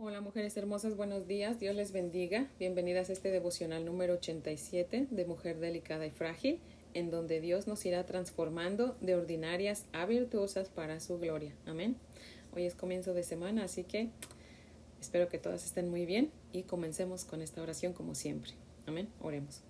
Hola 0.00 0.20
mujeres 0.20 0.56
hermosas, 0.56 0.96
buenos 0.96 1.26
días, 1.26 1.58
Dios 1.58 1.74
les 1.74 1.90
bendiga. 1.90 2.48
Bienvenidas 2.60 3.10
a 3.10 3.12
este 3.12 3.32
devocional 3.32 3.84
número 3.84 4.14
87 4.14 5.08
de 5.10 5.24
Mujer 5.24 5.58
Delicada 5.58 6.06
y 6.06 6.12
Frágil, 6.12 6.60
en 6.94 7.10
donde 7.10 7.40
Dios 7.40 7.66
nos 7.66 7.84
irá 7.84 8.06
transformando 8.06 8.96
de 9.00 9.16
ordinarias 9.16 9.86
a 9.92 10.06
virtuosas 10.06 10.68
para 10.68 11.00
su 11.00 11.18
gloria. 11.18 11.52
Amén. 11.66 11.96
Hoy 12.54 12.64
es 12.64 12.76
comienzo 12.76 13.12
de 13.12 13.24
semana, 13.24 13.64
así 13.64 13.82
que 13.82 14.10
espero 15.00 15.28
que 15.28 15.38
todas 15.38 15.64
estén 15.64 15.90
muy 15.90 16.06
bien 16.06 16.30
y 16.52 16.62
comencemos 16.62 17.24
con 17.24 17.42
esta 17.42 17.60
oración 17.60 17.92
como 17.92 18.14
siempre. 18.14 18.52
Amén. 18.86 19.08
Oremos. 19.20 19.62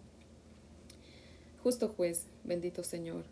Justo 1.63 1.89
juez, 1.89 2.27
bendito 2.45 2.85
Señor, 2.85 3.25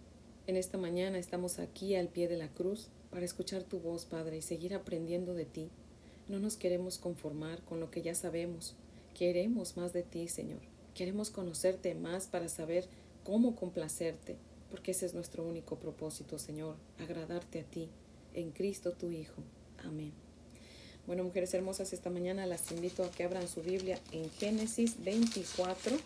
en 0.46 0.56
esta 0.56 0.78
mañana 0.78 1.18
estamos 1.18 1.58
aquí 1.58 1.94
al 1.94 2.08
pie 2.08 2.26
de 2.26 2.38
la 2.38 2.48
cruz 2.48 2.88
para 3.10 3.26
escuchar 3.26 3.64
tu 3.64 3.80
voz, 3.80 4.06
Padre, 4.06 4.38
y 4.38 4.42
seguir 4.42 4.72
aprendiendo 4.74 5.34
de 5.34 5.44
ti 5.44 5.68
no 6.28 6.38
nos 6.38 6.56
queremos 6.56 6.98
conformar 6.98 7.62
con 7.62 7.80
lo 7.80 7.90
que 7.90 8.02
ya 8.02 8.14
sabemos. 8.14 8.74
Queremos 9.14 9.76
más 9.76 9.92
de 9.92 10.02
ti, 10.02 10.28
Señor. 10.28 10.60
Queremos 10.94 11.30
conocerte 11.30 11.94
más 11.94 12.26
para 12.26 12.48
saber 12.48 12.86
cómo 13.24 13.54
complacerte, 13.54 14.36
porque 14.70 14.92
ese 14.92 15.06
es 15.06 15.14
nuestro 15.14 15.44
único 15.44 15.76
propósito, 15.76 16.38
Señor, 16.38 16.76
agradarte 16.98 17.60
a 17.60 17.64
ti, 17.64 17.88
en 18.34 18.50
Cristo 18.50 18.92
tu 18.92 19.10
Hijo. 19.10 19.42
Amén. 19.84 20.12
Bueno, 21.06 21.22
mujeres 21.22 21.54
hermosas, 21.54 21.92
esta 21.92 22.10
mañana 22.10 22.46
las 22.46 22.72
invito 22.72 23.04
a 23.04 23.10
que 23.10 23.22
abran 23.22 23.46
su 23.46 23.62
Biblia 23.62 24.00
en 24.10 24.28
Génesis 24.30 25.02
24, 25.04 25.96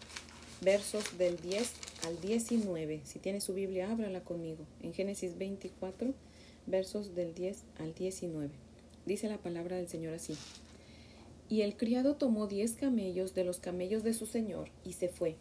versos 0.61 1.17
del 1.17 1.39
10 1.41 1.73
al 2.05 2.21
19. 2.21 3.01
Si 3.05 3.19
tiene 3.19 3.41
su 3.41 3.55
Biblia, 3.55 3.91
ábrala 3.91 4.23
conmigo. 4.23 4.67
En 4.83 4.93
Génesis 4.93 5.39
24, 5.39 6.13
versos 6.67 7.15
del 7.15 7.35
10 7.35 7.63
al 7.79 7.95
19. 7.95 8.70
Dice 9.11 9.29
la 9.29 9.39
palabra 9.39 9.75
del 9.75 9.89
Señor 9.89 10.15
así. 10.15 10.37
Y 11.49 11.63
el 11.63 11.77
criado 11.77 12.15
tomó 12.15 12.47
diez 12.47 12.75
camellos 12.75 13.35
de 13.35 13.43
los 13.43 13.59
camellos 13.59 14.05
de 14.05 14.13
su 14.13 14.25
señor 14.25 14.71
y 14.85 14.93
se 14.93 15.09
fue, 15.09 15.35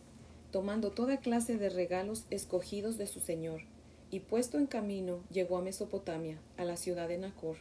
tomando 0.50 0.90
toda 0.90 1.18
clase 1.18 1.56
de 1.56 1.70
regalos 1.70 2.26
escogidos 2.32 2.98
de 2.98 3.06
su 3.06 3.20
señor, 3.20 3.62
y 4.10 4.22
puesto 4.22 4.58
en 4.58 4.66
camino 4.66 5.24
llegó 5.32 5.56
a 5.56 5.62
Mesopotamia, 5.62 6.42
a 6.58 6.66
la 6.66 6.78
ciudad 6.78 7.08
de 7.08 7.20
Nacor, 7.20 7.58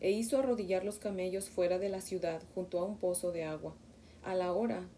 e 0.00 0.10
hizo 0.10 0.38
arrodillar 0.38 0.86
los 0.86 0.98
camellos 0.98 1.50
fuera 1.50 1.78
de 1.78 1.90
la 1.90 2.00
ciudad 2.00 2.40
junto 2.54 2.78
a 2.78 2.84
un 2.84 2.96
pozo 2.96 3.30
de 3.30 3.44
agua, 3.44 3.74
a 4.22 4.34
la 4.34 4.54
hora 4.54 4.88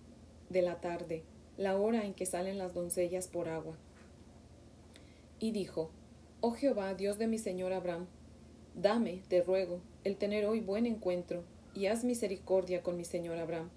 de 0.50 0.62
la 0.62 0.80
tarde, 0.80 1.24
la 1.56 1.76
hora 1.76 2.04
en 2.04 2.14
que 2.14 2.26
salen 2.26 2.58
las 2.58 2.74
doncellas 2.74 3.26
por 3.26 3.48
agua. 3.48 3.76
Y 5.40 5.50
dijo, 5.50 5.90
Oh 6.40 6.52
Jehová, 6.52 6.94
Dios 6.94 7.18
de 7.18 7.26
mi 7.26 7.38
señor 7.38 7.72
Abraham, 7.72 8.06
Dame, 8.80 9.22
te 9.26 9.42
ruego, 9.42 9.80
el 10.04 10.16
tener 10.16 10.46
hoy 10.46 10.60
buen 10.60 10.86
encuentro, 10.86 11.42
y 11.74 11.86
haz 11.86 12.04
misericordia 12.04 12.80
con 12.80 12.96
mi 12.96 13.04
señor 13.04 13.36
Abraham. 13.36 13.70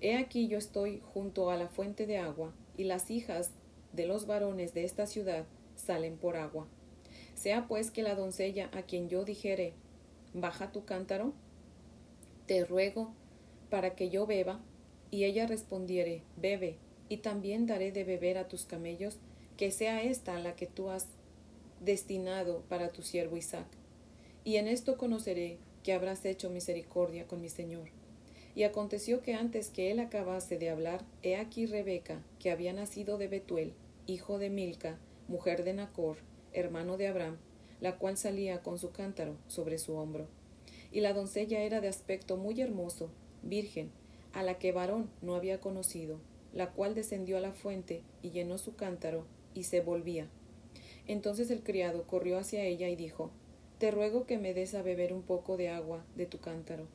He 0.00 0.16
aquí 0.16 0.48
yo 0.48 0.56
estoy 0.56 1.02
junto 1.12 1.50
a 1.50 1.58
la 1.58 1.68
fuente 1.68 2.06
de 2.06 2.16
agua, 2.16 2.54
y 2.78 2.84
las 2.84 3.10
hijas 3.10 3.50
de 3.92 4.06
los 4.06 4.26
varones 4.26 4.72
de 4.72 4.84
esta 4.84 5.06
ciudad 5.06 5.44
salen 5.76 6.16
por 6.16 6.38
agua. 6.38 6.66
Sea 7.34 7.68
pues 7.68 7.90
que 7.90 8.02
la 8.02 8.14
doncella 8.14 8.70
a 8.72 8.80
quien 8.80 9.10
yo 9.10 9.26
dijere, 9.26 9.74
baja 10.32 10.72
tu 10.72 10.86
cántaro, 10.86 11.34
te 12.46 12.64
ruego 12.64 13.12
para 13.68 13.94
que 13.94 14.08
yo 14.08 14.26
beba, 14.26 14.58
y 15.10 15.24
ella 15.24 15.46
respondiere, 15.46 16.22
bebe, 16.38 16.78
y 17.10 17.18
también 17.18 17.66
daré 17.66 17.92
de 17.92 18.04
beber 18.04 18.38
a 18.38 18.48
tus 18.48 18.64
camellos, 18.64 19.18
que 19.58 19.70
sea 19.70 20.02
esta 20.02 20.38
la 20.38 20.56
que 20.56 20.66
tú 20.66 20.88
has 20.88 21.08
destinado 21.80 22.62
para 22.70 22.90
tu 22.90 23.02
siervo 23.02 23.36
Isaac 23.36 23.66
y 24.44 24.56
en 24.56 24.68
esto 24.68 24.96
conoceré 24.96 25.58
que 25.82 25.92
habrás 25.92 26.24
hecho 26.24 26.50
misericordia 26.50 27.26
con 27.26 27.40
mi 27.40 27.48
Señor. 27.48 27.88
Y 28.54 28.64
aconteció 28.64 29.22
que 29.22 29.34
antes 29.34 29.70
que 29.70 29.90
él 29.90 30.00
acabase 30.00 30.58
de 30.58 30.70
hablar, 30.70 31.04
he 31.22 31.36
aquí 31.36 31.66
Rebeca, 31.66 32.22
que 32.38 32.50
había 32.50 32.72
nacido 32.72 33.16
de 33.16 33.28
Betuel, 33.28 33.72
hijo 34.06 34.38
de 34.38 34.50
Milca, 34.50 34.98
mujer 35.28 35.62
de 35.64 35.72
Nacor, 35.72 36.18
hermano 36.52 36.96
de 36.96 37.06
Abraham, 37.06 37.38
la 37.80 37.96
cual 37.96 38.16
salía 38.16 38.62
con 38.62 38.78
su 38.78 38.90
cántaro 38.90 39.36
sobre 39.46 39.78
su 39.78 39.94
hombro. 39.94 40.26
Y 40.92 41.00
la 41.00 41.12
doncella 41.12 41.60
era 41.60 41.80
de 41.80 41.88
aspecto 41.88 42.36
muy 42.36 42.60
hermoso, 42.60 43.10
virgen, 43.42 43.90
a 44.32 44.42
la 44.42 44.58
que 44.58 44.72
varón 44.72 45.08
no 45.22 45.34
había 45.34 45.60
conocido, 45.60 46.18
la 46.52 46.72
cual 46.72 46.94
descendió 46.94 47.36
a 47.36 47.40
la 47.40 47.52
fuente 47.52 48.02
y 48.22 48.30
llenó 48.30 48.58
su 48.58 48.74
cántaro 48.74 49.24
y 49.54 49.64
se 49.64 49.80
volvía. 49.80 50.28
Entonces 51.06 51.50
el 51.50 51.62
criado 51.62 52.06
corrió 52.06 52.38
hacia 52.38 52.64
ella 52.64 52.88
y 52.88 52.96
dijo, 52.96 53.30
te 53.80 53.90
ruego 53.90 54.26
que 54.26 54.36
me 54.36 54.52
des 54.52 54.74
a 54.74 54.82
beber 54.82 55.14
un 55.14 55.22
poco 55.22 55.56
de 55.56 55.70
agua 55.70 56.04
de 56.14 56.26
tu 56.26 56.38
cántaro. 56.38 56.86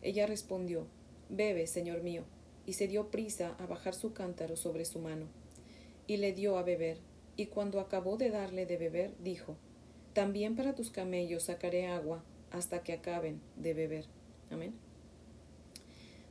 Ella 0.00 0.26
respondió, 0.26 0.86
Bebe, 1.28 1.66
señor 1.66 2.02
mío, 2.02 2.22
y 2.64 2.72
se 2.72 2.88
dio 2.88 3.10
prisa 3.10 3.54
a 3.58 3.66
bajar 3.66 3.94
su 3.94 4.14
cántaro 4.14 4.56
sobre 4.56 4.86
su 4.86 4.98
mano. 4.98 5.26
Y 6.06 6.16
le 6.16 6.32
dio 6.32 6.56
a 6.56 6.62
beber, 6.62 6.96
y 7.36 7.46
cuando 7.46 7.80
acabó 7.80 8.16
de 8.16 8.30
darle 8.30 8.64
de 8.64 8.78
beber, 8.78 9.12
dijo, 9.22 9.56
También 10.14 10.56
para 10.56 10.74
tus 10.74 10.90
camellos 10.90 11.42
sacaré 11.42 11.86
agua 11.86 12.24
hasta 12.50 12.82
que 12.82 12.94
acaben 12.94 13.42
de 13.56 13.74
beber. 13.74 14.06
Amén. 14.50 14.72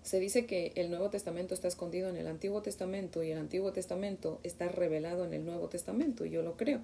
Se 0.02 0.20
dice 0.20 0.48
que 0.48 0.72
el 0.78 0.90
Nuevo 0.90 1.12
Testamento 1.12 1.54
está 1.54 1.68
escondido 1.68 2.10
en 2.10 2.18
el 2.18 2.26
Antiguo 2.26 2.64
Testamento 2.64 3.22
y 3.22 3.30
el 3.30 3.38
Antiguo 3.38 3.72
Testamento 3.72 4.40
está 4.42 4.68
revelado 4.68 5.26
en 5.26 5.36
el 5.36 5.46
Nuevo 5.46 5.70
Testamento, 5.70 6.26
y 6.26 6.32
yo 6.32 6.42
lo 6.42 6.58
creo. 6.58 6.82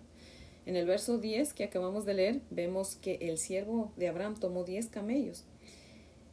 En 0.68 0.76
el 0.76 0.86
verso 0.86 1.18
10 1.18 1.54
que 1.54 1.64
acabamos 1.64 2.04
de 2.04 2.14
leer, 2.14 2.42
vemos 2.50 2.98
que 2.98 3.20
el 3.22 3.38
siervo 3.38 3.94
de 3.96 4.10
Abraham 4.10 4.36
tomó 4.38 4.66
10 4.66 4.88
camellos. 4.88 5.46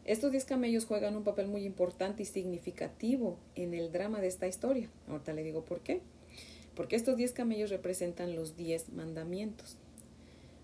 Estos 0.04 0.32
10 0.32 0.44
camellos 0.44 0.86
juegan 0.86 1.14
un 1.14 1.22
papel 1.22 1.46
muy 1.46 1.64
importante 1.64 2.24
y 2.24 2.26
significativo 2.26 3.38
en 3.54 3.74
el 3.74 3.92
drama 3.92 4.20
de 4.20 4.26
esta 4.26 4.48
historia. 4.48 4.90
Ahorita 5.06 5.34
le 5.34 5.44
digo 5.44 5.64
por 5.64 5.82
qué. 5.82 6.00
Porque 6.74 6.96
estos 6.96 7.16
10 7.16 7.30
camellos 7.30 7.70
representan 7.70 8.34
los 8.34 8.56
10 8.56 8.88
mandamientos. 8.88 9.76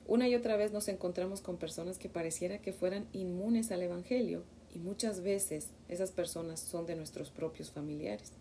Una 0.08 0.26
y 0.26 0.34
otra 0.34 0.56
vez 0.56 0.72
nos 0.72 0.88
encontramos 0.88 1.40
con 1.40 1.56
personas 1.56 1.96
que 1.96 2.08
pareciera 2.08 2.58
que 2.58 2.72
fueran 2.72 3.06
inmunes 3.12 3.70
al 3.70 3.82
Evangelio 3.82 4.42
y 4.74 4.80
muchas 4.80 5.20
veces 5.22 5.68
esas 5.88 6.10
personas 6.10 6.58
son 6.58 6.86
de 6.86 6.96
nuestros 6.96 7.30
propios 7.30 7.70
familiares. 7.70 8.32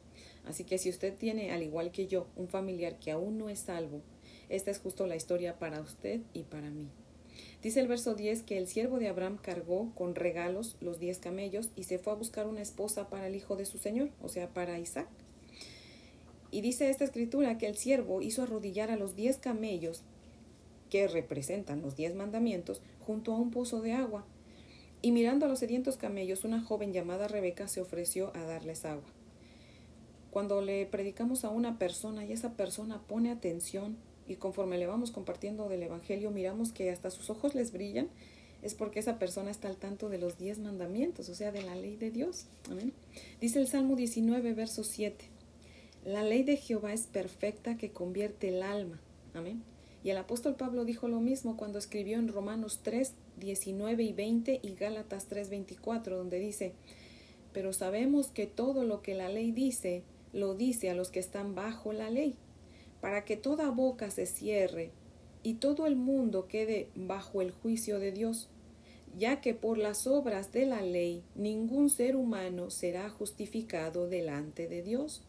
Así 0.43 0.63
que 0.63 0.79
si 0.79 0.89
usted 0.89 1.13
tiene, 1.15 1.51
al 1.51 1.61
igual 1.61 1.91
que 1.91 2.07
yo, 2.07 2.25
un 2.35 2.47
familiar 2.47 2.97
que 2.97 3.11
aún 3.11 3.37
no 3.37 3.49
es 3.49 3.59
salvo, 3.59 4.01
esta 4.49 4.71
es 4.71 4.79
justo 4.79 5.07
la 5.07 5.15
historia 5.15 5.57
para 5.57 5.79
usted 5.79 6.21
y 6.33 6.43
para 6.43 6.69
mí. 6.69 6.89
Dice 7.61 7.79
el 7.79 7.87
verso 7.87 8.15
10 8.15 8.43
que 8.43 8.57
el 8.57 8.67
siervo 8.67 8.99
de 8.99 9.07
Abraham 9.07 9.37
cargó 9.41 9.93
con 9.95 10.15
regalos 10.15 10.77
los 10.81 10.99
diez 10.99 11.19
camellos 11.19 11.69
y 11.75 11.83
se 11.83 11.99
fue 11.99 12.13
a 12.13 12.15
buscar 12.15 12.47
una 12.47 12.61
esposa 12.61 13.09
para 13.09 13.27
el 13.27 13.35
hijo 13.35 13.55
de 13.55 13.65
su 13.65 13.77
señor, 13.77 14.09
o 14.21 14.29
sea, 14.29 14.49
para 14.49 14.79
Isaac. 14.79 15.07
Y 16.51 16.61
dice 16.61 16.89
esta 16.89 17.03
escritura 17.03 17.57
que 17.57 17.67
el 17.67 17.77
siervo 17.77 18.21
hizo 18.21 18.43
arrodillar 18.43 18.91
a 18.91 18.97
los 18.97 19.15
diez 19.15 19.37
camellos, 19.37 20.01
que 20.89 21.07
representan 21.07 21.81
los 21.81 21.95
diez 21.95 22.15
mandamientos, 22.15 22.81
junto 23.05 23.33
a 23.33 23.37
un 23.37 23.51
pozo 23.51 23.81
de 23.81 23.93
agua. 23.93 24.25
Y 25.01 25.11
mirando 25.11 25.45
a 25.45 25.49
los 25.49 25.59
sedientos 25.59 25.97
camellos, 25.97 26.43
una 26.43 26.61
joven 26.61 26.91
llamada 26.91 27.27
Rebeca 27.27 27.67
se 27.67 27.81
ofreció 27.81 28.35
a 28.35 28.43
darles 28.43 28.85
agua. 28.85 29.07
Cuando 30.31 30.61
le 30.61 30.85
predicamos 30.85 31.45
a 31.45 31.49
una 31.49 31.77
persona 31.77 32.25
y 32.25 32.31
esa 32.31 32.53
persona 32.53 33.01
pone 33.07 33.31
atención, 33.31 33.97
y 34.29 34.35
conforme 34.35 34.77
le 34.77 34.85
vamos 34.85 35.11
compartiendo 35.11 35.67
del 35.67 35.83
Evangelio, 35.83 36.29
miramos 36.29 36.71
que 36.71 36.91
hasta 36.91 37.09
sus 37.09 37.31
ojos 37.31 37.55
les 37.55 37.71
brillan, 37.71 38.07
es 38.61 38.75
porque 38.75 38.99
esa 38.99 39.17
persona 39.17 39.49
está 39.49 39.67
al 39.69 39.77
tanto 39.77 40.07
de 40.07 40.19
los 40.19 40.37
diez 40.37 40.59
mandamientos, 40.59 41.29
o 41.29 41.35
sea, 41.35 41.51
de 41.51 41.63
la 41.63 41.75
ley 41.75 41.95
de 41.95 42.11
Dios. 42.11 42.45
Amén. 42.69 42.93
Dice 43.41 43.59
el 43.59 43.67
Salmo 43.67 43.95
19, 43.95 44.53
verso 44.53 44.83
7. 44.83 45.25
La 46.05 46.23
ley 46.23 46.43
de 46.43 46.57
Jehová 46.57 46.93
es 46.93 47.07
perfecta 47.07 47.75
que 47.75 47.91
convierte 47.91 48.49
el 48.49 48.61
alma. 48.61 48.99
Amén. 49.33 49.63
Y 50.03 50.11
el 50.11 50.17
apóstol 50.17 50.55
Pablo 50.55 50.85
dijo 50.85 51.07
lo 51.07 51.19
mismo 51.19 51.57
cuando 51.57 51.79
escribió 51.79 52.19
en 52.19 52.27
Romanos 52.27 52.81
3, 52.83 53.13
19 53.39 54.03
y 54.03 54.13
20 54.13 54.59
y 54.61 54.75
Gálatas 54.75 55.25
3, 55.25 55.49
24, 55.49 56.17
donde 56.17 56.39
dice, 56.39 56.73
pero 57.51 57.73
sabemos 57.73 58.27
que 58.27 58.45
todo 58.45 58.83
lo 58.83 59.01
que 59.01 59.15
la 59.15 59.29
ley 59.29 59.51
dice, 59.51 60.03
lo 60.33 60.53
dice 60.53 60.91
a 60.91 60.93
los 60.93 61.09
que 61.09 61.19
están 61.19 61.55
bajo 61.55 61.93
la 61.93 62.11
ley 62.11 62.35
para 63.01 63.25
que 63.25 63.37
toda 63.37 63.69
boca 63.69 64.11
se 64.11 64.25
cierre 64.25 64.91
y 65.43 65.55
todo 65.55 65.87
el 65.87 65.95
mundo 65.95 66.47
quede 66.47 66.89
bajo 66.95 67.41
el 67.41 67.51
juicio 67.51 67.99
de 67.99 68.11
Dios, 68.11 68.49
ya 69.17 69.41
que 69.41 69.53
por 69.53 69.77
las 69.77 70.05
obras 70.07 70.51
de 70.51 70.65
la 70.65 70.81
ley 70.81 71.23
ningún 71.35 71.89
ser 71.89 72.15
humano 72.15 72.69
será 72.69 73.09
justificado 73.09 74.07
delante 74.07 74.67
de 74.67 74.83
Dios, 74.83 75.23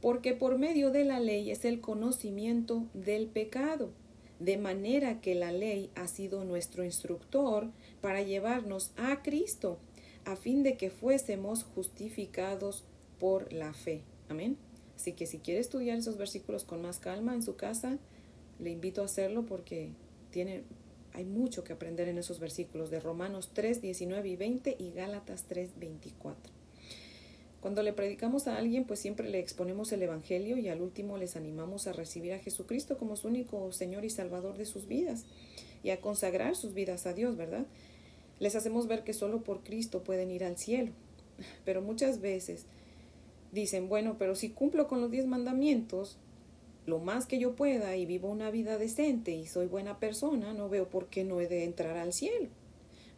porque 0.00 0.34
por 0.34 0.58
medio 0.58 0.90
de 0.90 1.04
la 1.04 1.20
ley 1.20 1.50
es 1.50 1.64
el 1.64 1.80
conocimiento 1.80 2.86
del 2.94 3.26
pecado, 3.26 3.90
de 4.38 4.56
manera 4.56 5.20
que 5.20 5.34
la 5.34 5.52
ley 5.52 5.90
ha 5.94 6.08
sido 6.08 6.44
nuestro 6.44 6.84
instructor 6.84 7.70
para 8.00 8.22
llevarnos 8.22 8.92
a 8.96 9.22
Cristo, 9.22 9.78
a 10.24 10.36
fin 10.36 10.62
de 10.62 10.76
que 10.76 10.90
fuésemos 10.90 11.64
justificados 11.64 12.84
por 13.18 13.52
la 13.52 13.74
fe. 13.74 14.02
Amén. 14.28 14.56
Así 15.00 15.12
que 15.12 15.26
si 15.26 15.38
quiere 15.38 15.60
estudiar 15.60 15.96
esos 15.96 16.18
versículos 16.18 16.64
con 16.64 16.82
más 16.82 16.98
calma 16.98 17.32
en 17.32 17.42
su 17.42 17.56
casa, 17.56 17.96
le 18.58 18.68
invito 18.68 19.00
a 19.00 19.06
hacerlo 19.06 19.46
porque 19.46 19.92
tiene 20.30 20.62
Hay 21.14 21.24
mucho 21.24 21.64
que 21.64 21.72
aprender 21.72 22.06
en 22.08 22.18
esos 22.18 22.38
versículos 22.38 22.90
de 22.90 23.00
Romanos 23.00 23.48
3, 23.54 23.80
19 23.80 24.28
y 24.28 24.36
20 24.36 24.76
y 24.78 24.90
Gálatas 24.92 25.46
3, 25.48 25.70
24. 25.80 26.52
Cuando 27.62 27.82
le 27.82 27.94
predicamos 27.94 28.46
a 28.46 28.58
alguien, 28.58 28.84
pues 28.84 29.00
siempre 29.00 29.26
le 29.30 29.38
exponemos 29.38 29.90
el 29.92 30.02
Evangelio 30.02 30.58
y 30.58 30.68
al 30.68 30.82
último 30.82 31.16
les 31.16 31.34
animamos 31.34 31.86
a 31.86 31.94
recibir 31.94 32.34
a 32.34 32.38
Jesucristo 32.38 32.98
como 32.98 33.16
su 33.16 33.28
único 33.28 33.72
Señor 33.72 34.04
y 34.04 34.10
Salvador 34.10 34.58
de 34.58 34.66
sus 34.66 34.86
vidas 34.86 35.24
y 35.82 35.90
a 35.90 36.00
consagrar 36.02 36.56
sus 36.56 36.74
vidas 36.74 37.06
a 37.06 37.14
Dios, 37.14 37.38
¿verdad? 37.38 37.64
Les 38.38 38.54
hacemos 38.54 38.86
ver 38.86 39.02
que 39.02 39.14
solo 39.14 39.40
por 39.40 39.62
Cristo 39.62 40.04
pueden 40.04 40.30
ir 40.30 40.44
al 40.44 40.58
cielo. 40.58 40.92
Pero 41.64 41.80
muchas 41.80 42.20
veces 42.20 42.66
dicen, 43.52 43.88
bueno, 43.88 44.16
pero 44.18 44.34
si 44.34 44.50
cumplo 44.50 44.88
con 44.88 45.00
los 45.00 45.10
diez 45.10 45.26
mandamientos, 45.26 46.18
lo 46.86 46.98
más 46.98 47.26
que 47.26 47.38
yo 47.38 47.54
pueda 47.54 47.96
y 47.96 48.06
vivo 48.06 48.28
una 48.28 48.50
vida 48.50 48.78
decente 48.78 49.32
y 49.32 49.46
soy 49.46 49.66
buena 49.66 49.98
persona, 49.98 50.54
no 50.54 50.68
veo 50.68 50.88
por 50.88 51.06
qué 51.06 51.24
no 51.24 51.40
he 51.40 51.48
de 51.48 51.64
entrar 51.64 51.96
al 51.96 52.12
cielo. 52.12 52.48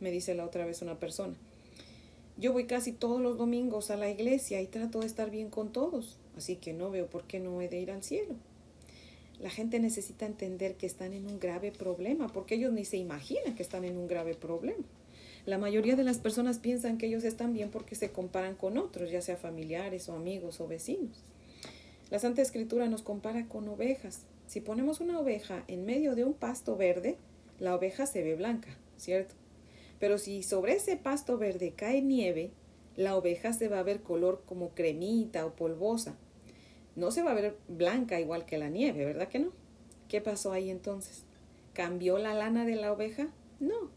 Me 0.00 0.11
dice 0.11 0.34
la 0.34 0.44
otra 0.44 0.67
vez 0.67 0.82
una 0.82 0.99
persona. 0.99 1.34
Yo 2.38 2.52
voy 2.52 2.64
casi 2.64 2.93
todos 2.93 3.20
los 3.20 3.38
domingos 3.38 3.90
a 3.90 3.96
la 3.96 4.11
iglesia 4.11 4.61
y 4.61 4.67
trato 4.67 5.00
de 5.00 5.06
estar 5.06 5.31
bien 5.31 5.50
con 5.50 5.73
todos, 5.73 6.19
así 6.37 6.56
que 6.56 6.73
no 6.73 6.90
veo 6.90 7.06
por 7.06 7.25
qué 7.25 7.40
no 7.40 7.61
he 7.61 7.69
de 7.69 7.81
ir 7.81 7.90
al 7.90 8.02
cielo. 8.02 8.34
La 9.38 9.50
gente 9.50 9.81
necesita 9.81 10.25
entender 10.25 10.76
que 10.76 10.87
están 10.87 11.12
en 11.12 11.26
un 11.26 11.38
grave 11.38 11.73
problema, 11.73 12.29
porque 12.29 12.55
ellos 12.55 12.73
ni 12.73 12.84
se 12.84 12.96
imaginan 12.96 13.55
que 13.55 13.62
están 13.62 13.84
en 13.84 13.96
un 13.96 14.06
grave 14.06 14.34
problema. 14.34 14.84
La 15.44 15.59
mayoría 15.59 15.97
de 15.97 16.05
las 16.05 16.19
personas 16.19 16.61
piensan 16.61 16.99
que 16.99 17.06
ellos 17.06 17.25
están 17.25 17.53
bien 17.53 17.71
porque 17.71 17.97
se 17.97 18.12
comparan 18.12 18.55
con 18.55 18.79
otros, 18.79 19.11
ya 19.11 19.21
sea 19.21 19.37
familiares 19.37 20.09
o 20.09 20.15
amigos 20.15 20.61
o 20.61 20.69
vecinos. 20.69 21.25
La 22.11 22.21
Santa 22.21 22.43
Escritura 22.43 22.87
nos 22.87 23.03
compara 23.03 23.49
con 23.49 23.69
ovejas. 23.69 24.21
Si 24.47 24.61
ponemos 24.61 25.00
una 25.00 25.19
oveja 25.19 25.65
en 25.67 25.85
medio 25.85 26.15
de 26.15 26.25
un 26.25 26.35
pasto 26.35 26.77
verde, 26.77 27.17
la 27.59 27.75
oveja 27.75 28.06
se 28.06 28.23
ve 28.23 28.37
blanca, 28.37 28.77
¿cierto? 28.97 29.35
Pero 29.99 30.19
si 30.19 30.44
sobre 30.44 30.75
ese 30.75 30.97
pasto 30.97 31.39
verde 31.39 31.73
cae 31.77 32.03
nieve, 32.03 32.53
la 32.97 33.17
oveja 33.17 33.53
se 33.53 33.69
va 33.69 33.81
a 33.81 33.85
ver 33.85 34.03
color 34.03 34.43
como 34.47 34.71
cremita 34.71 35.44
o 35.44 35.55
polvosa. 35.55 36.15
No 36.94 37.11
se 37.11 37.23
va 37.23 37.33
a 37.33 37.35
ver 37.35 37.56
blanca 37.67 38.21
igual 38.21 38.44
que 38.44 38.59
la 38.59 38.69
nieve, 38.69 39.05
¿verdad 39.05 39.29
que 39.29 39.41
no? 39.41 39.53
¿Qué 40.09 40.21
pasó 40.21 40.53
ahí 40.53 40.71
entonces? 40.71 41.25
¿Cambió 41.73 42.19
la 42.19 42.35
lana 42.35 42.65
de 42.65 42.77
la 42.77 42.93
oveja? 42.93 43.29
No, 43.59 43.91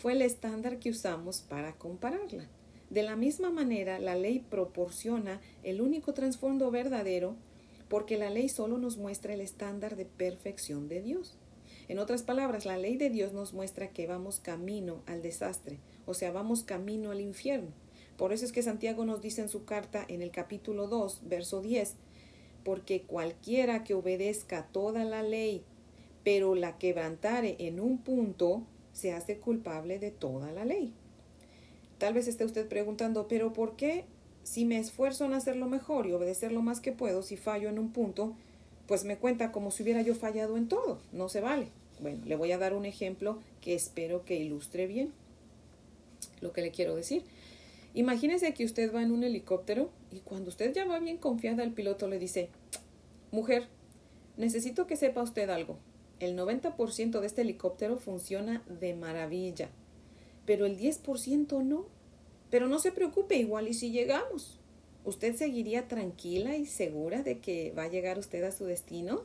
fue 0.00 0.12
el 0.14 0.22
estándar 0.22 0.78
que 0.78 0.88
usamos 0.88 1.42
para 1.42 1.74
compararla. 1.74 2.48
De 2.88 3.02
la 3.02 3.16
misma 3.16 3.50
manera, 3.50 3.98
la 3.98 4.14
ley 4.14 4.38
proporciona 4.38 5.42
el 5.62 5.82
único 5.82 6.14
trasfondo 6.14 6.70
verdadero 6.70 7.36
porque 7.90 8.16
la 8.16 8.30
ley 8.30 8.48
solo 8.48 8.78
nos 8.78 8.96
muestra 8.96 9.34
el 9.34 9.42
estándar 9.42 9.96
de 9.96 10.06
perfección 10.06 10.88
de 10.88 11.02
Dios. 11.02 11.36
En 11.86 11.98
otras 11.98 12.22
palabras, 12.22 12.64
la 12.64 12.78
ley 12.78 12.96
de 12.96 13.10
Dios 13.10 13.34
nos 13.34 13.52
muestra 13.52 13.90
que 13.90 14.06
vamos 14.06 14.40
camino 14.40 15.02
al 15.04 15.20
desastre, 15.20 15.80
o 16.06 16.14
sea, 16.14 16.32
vamos 16.32 16.62
camino 16.62 17.10
al 17.10 17.20
infierno. 17.20 17.72
Por 18.16 18.32
eso 18.32 18.46
es 18.46 18.52
que 18.52 18.62
Santiago 18.62 19.04
nos 19.04 19.20
dice 19.20 19.42
en 19.42 19.50
su 19.50 19.66
carta 19.66 20.04
en 20.08 20.22
el 20.22 20.30
capítulo 20.30 20.86
2, 20.86 21.22
verso 21.24 21.60
10, 21.60 21.96
porque 22.64 23.02
cualquiera 23.02 23.84
que 23.84 23.94
obedezca 23.94 24.68
toda 24.72 25.04
la 25.04 25.22
ley, 25.22 25.62
pero 26.24 26.54
la 26.54 26.78
quebrantare 26.78 27.56
en 27.58 27.80
un 27.80 27.98
punto, 27.98 28.62
se 29.00 29.12
hace 29.12 29.38
culpable 29.38 29.98
de 29.98 30.10
toda 30.10 30.52
la 30.52 30.64
ley. 30.64 30.92
Tal 31.98 32.14
vez 32.14 32.28
esté 32.28 32.44
usted 32.44 32.68
preguntando, 32.68 33.28
pero 33.28 33.52
¿por 33.52 33.76
qué 33.76 34.04
si 34.42 34.64
me 34.64 34.78
esfuerzo 34.78 35.24
en 35.24 35.34
hacerlo 35.34 35.68
mejor 35.68 36.06
y 36.06 36.12
obedecer 36.12 36.52
lo 36.52 36.62
más 36.62 36.80
que 36.80 36.92
puedo, 36.92 37.22
si 37.22 37.36
fallo 37.36 37.68
en 37.68 37.78
un 37.78 37.92
punto, 37.92 38.34
pues 38.86 39.04
me 39.04 39.16
cuenta 39.16 39.52
como 39.52 39.70
si 39.70 39.82
hubiera 39.82 40.02
yo 40.02 40.14
fallado 40.14 40.56
en 40.56 40.68
todo. 40.68 41.00
No 41.12 41.28
se 41.28 41.40
vale. 41.40 41.68
Bueno, 42.00 42.24
le 42.24 42.36
voy 42.36 42.52
a 42.52 42.58
dar 42.58 42.74
un 42.74 42.86
ejemplo 42.86 43.38
que 43.60 43.74
espero 43.74 44.24
que 44.24 44.36
ilustre 44.36 44.86
bien 44.86 45.12
lo 46.40 46.52
que 46.52 46.62
le 46.62 46.70
quiero 46.70 46.96
decir. 46.96 47.24
Imagínese 47.94 48.54
que 48.54 48.64
usted 48.64 48.94
va 48.94 49.02
en 49.02 49.12
un 49.12 49.24
helicóptero 49.24 49.90
y 50.10 50.20
cuando 50.20 50.48
usted 50.48 50.72
ya 50.72 50.84
va 50.84 50.98
bien 50.98 51.18
confiada, 51.18 51.62
el 51.62 51.72
piloto 51.72 52.08
le 52.08 52.18
dice, 52.18 52.48
mujer, 53.30 53.68
necesito 54.36 54.86
que 54.86 54.96
sepa 54.96 55.22
usted 55.22 55.50
algo. 55.50 55.78
El 56.20 56.36
90% 56.36 57.18
de 57.18 57.26
este 57.26 57.40
helicóptero 57.40 57.96
funciona 57.96 58.62
de 58.68 58.94
maravilla, 58.94 59.70
pero 60.44 60.66
el 60.66 60.78
10% 60.78 61.64
no. 61.64 61.86
Pero 62.50 62.68
no 62.68 62.78
se 62.78 62.92
preocupe, 62.92 63.36
igual 63.36 63.68
y 63.68 63.74
si 63.74 63.90
llegamos. 63.90 64.60
¿Usted 65.04 65.34
seguiría 65.34 65.88
tranquila 65.88 66.56
y 66.56 66.66
segura 66.66 67.22
de 67.22 67.38
que 67.38 67.72
va 67.72 67.84
a 67.84 67.88
llegar 67.88 68.18
usted 68.18 68.44
a 68.44 68.52
su 68.52 68.66
destino? 68.66 69.22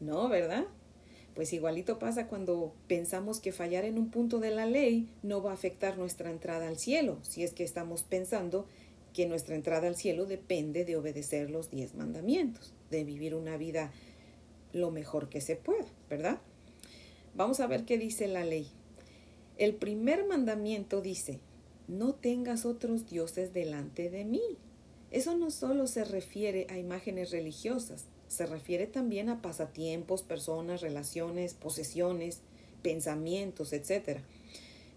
No, 0.00 0.28
¿verdad? 0.28 0.64
Pues 1.34 1.52
igualito 1.52 1.98
pasa 1.98 2.28
cuando 2.28 2.72
pensamos 2.86 3.40
que 3.40 3.52
fallar 3.52 3.84
en 3.84 3.98
un 3.98 4.10
punto 4.10 4.38
de 4.38 4.50
la 4.50 4.66
ley 4.66 5.08
no 5.22 5.42
va 5.42 5.50
a 5.50 5.54
afectar 5.54 5.98
nuestra 5.98 6.30
entrada 6.30 6.68
al 6.68 6.78
cielo, 6.78 7.18
si 7.22 7.42
es 7.42 7.52
que 7.52 7.64
estamos 7.64 8.02
pensando 8.02 8.66
que 9.12 9.26
nuestra 9.26 9.56
entrada 9.56 9.88
al 9.88 9.96
cielo 9.96 10.26
depende 10.26 10.84
de 10.84 10.96
obedecer 10.96 11.50
los 11.50 11.70
diez 11.70 11.94
mandamientos, 11.94 12.72
de 12.90 13.04
vivir 13.04 13.34
una 13.34 13.56
vida 13.56 13.92
lo 14.74 14.90
mejor 14.90 15.30
que 15.30 15.40
se 15.40 15.56
pueda, 15.56 15.86
¿verdad? 16.10 16.40
Vamos 17.34 17.60
a 17.60 17.66
ver 17.66 17.84
qué 17.84 17.96
dice 17.96 18.28
la 18.28 18.44
ley. 18.44 18.68
El 19.56 19.74
primer 19.74 20.26
mandamiento 20.26 21.00
dice, 21.00 21.40
no 21.88 22.14
tengas 22.14 22.66
otros 22.66 23.06
dioses 23.06 23.54
delante 23.54 24.10
de 24.10 24.24
mí. 24.24 24.42
Eso 25.10 25.36
no 25.36 25.50
solo 25.50 25.86
se 25.86 26.04
refiere 26.04 26.66
a 26.68 26.76
imágenes 26.76 27.30
religiosas, 27.30 28.06
se 28.26 28.46
refiere 28.46 28.88
también 28.88 29.28
a 29.28 29.40
pasatiempos, 29.42 30.22
personas, 30.22 30.80
relaciones, 30.80 31.54
posesiones, 31.54 32.40
pensamientos, 32.82 33.72
etc., 33.72 34.18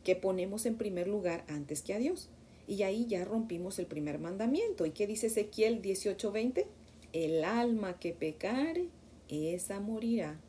que 0.04 0.16
ponemos 0.16 0.66
en 0.66 0.78
primer 0.78 1.08
lugar 1.08 1.44
antes 1.48 1.84
que 1.84 1.94
a 1.94 2.00
Dios. 2.00 2.30
Y 2.68 2.84
ahí 2.84 3.06
ya 3.06 3.26
rompimos 3.26 3.78
el 3.78 3.86
primer 3.86 4.20
mandamiento. 4.20 4.86
¿Y 4.86 4.92
qué 4.92 5.06
dice 5.06 5.28
Ezequiel 5.28 5.82
18:20? 5.82 6.66
El 7.14 7.44
alma 7.44 8.00
que 8.00 8.14
pecare, 8.14 8.88
esa 9.30 9.80
morirá. 9.80 10.40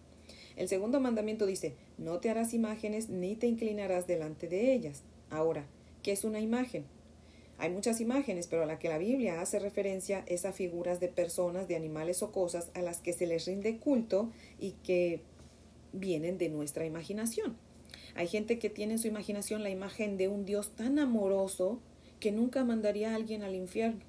El 0.56 0.69
segundo 0.69 1.00
mandamiento 1.00 1.46
dice, 1.46 1.75
no 1.98 2.19
te 2.19 2.30
harás 2.30 2.52
imágenes 2.54 3.08
ni 3.08 3.36
te 3.36 3.46
inclinarás 3.46 4.06
delante 4.06 4.48
de 4.48 4.72
ellas. 4.72 5.02
Ahora, 5.30 5.66
¿Qué 6.02 6.12
es 6.12 6.25
una 6.25 6.40
imagen? 6.40 6.84
Hay 7.58 7.70
muchas 7.70 8.00
imágenes, 8.00 8.46
pero 8.46 8.62
a 8.62 8.66
la 8.66 8.78
que 8.78 8.88
la 8.88 8.98
Biblia 8.98 9.40
hace 9.40 9.58
referencia 9.58 10.22
es 10.26 10.44
a 10.44 10.52
figuras 10.52 11.00
de 11.00 11.08
personas, 11.08 11.66
de 11.66 11.75
animales 11.75 12.22
o 12.22 12.30
cosas 12.30 12.70
a 12.75 12.82
las 12.82 13.00
que 13.00 13.12
se 13.12 13.26
les 13.26 13.46
rinde 13.46 13.78
culto 13.78 14.30
y 14.60 14.72
que 14.84 15.20
vienen 15.92 16.38
de 16.38 16.48
nuestra 16.48 16.86
imaginación. 16.86 17.56
Hay 18.14 18.28
gente 18.28 18.58
que 18.58 18.70
tiene 18.70 18.94
en 18.94 18.98
su 19.00 19.08
imaginación 19.08 19.62
la 19.62 19.70
imagen 19.70 20.16
de 20.16 20.28
un 20.28 20.44
Dios 20.44 20.70
tan 20.76 20.98
amoroso 20.98 21.81
que 22.20 22.31
nunca 22.31 22.64
mandaría 22.64 23.12
a 23.12 23.16
alguien 23.16 23.42
al 23.42 23.54
infierno. 23.54 24.00